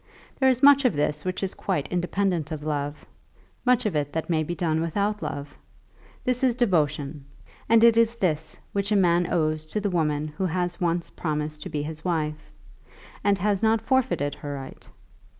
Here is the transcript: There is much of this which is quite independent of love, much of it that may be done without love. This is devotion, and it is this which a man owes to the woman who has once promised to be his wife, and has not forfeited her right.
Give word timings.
There 0.39 0.49
is 0.49 0.63
much 0.63 0.83
of 0.83 0.95
this 0.95 1.23
which 1.23 1.43
is 1.43 1.53
quite 1.53 1.87
independent 1.93 2.49
of 2.51 2.63
love, 2.63 3.05
much 3.63 3.85
of 3.85 3.95
it 3.95 4.11
that 4.13 4.31
may 4.31 4.41
be 4.41 4.55
done 4.55 4.81
without 4.81 5.21
love. 5.21 5.55
This 6.25 6.43
is 6.43 6.55
devotion, 6.55 7.23
and 7.69 7.83
it 7.83 7.95
is 7.95 8.15
this 8.15 8.57
which 8.73 8.91
a 8.91 8.95
man 8.95 9.31
owes 9.31 9.63
to 9.67 9.79
the 9.79 9.91
woman 9.91 10.29
who 10.29 10.47
has 10.47 10.81
once 10.81 11.11
promised 11.11 11.61
to 11.61 11.69
be 11.69 11.83
his 11.83 12.03
wife, 12.03 12.51
and 13.23 13.37
has 13.37 13.61
not 13.61 13.79
forfeited 13.79 14.33
her 14.33 14.55
right. 14.55 14.87